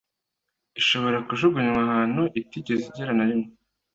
[0.79, 3.49] Ishobora kujugunywa ahantu itigeze igera na rimwe